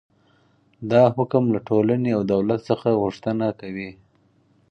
دا 0.91 1.03
حکم 1.15 1.43
له 1.53 1.59
ټولنې 1.67 2.09
او 2.17 2.21
دولت 2.33 2.59
څخه 2.69 2.97
غوښتنه 3.01 3.47
کوي. 3.61 3.89